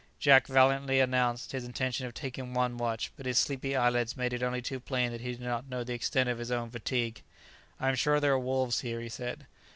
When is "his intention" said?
1.51-2.07